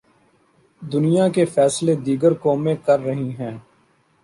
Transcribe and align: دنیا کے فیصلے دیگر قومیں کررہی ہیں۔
دنیا 0.81 1.27
کے 1.29 1.45
فیصلے 1.45 1.95
دیگر 1.95 2.33
قومیں 2.33 2.75
کررہی 2.85 3.29
ہیں۔ 3.39 3.57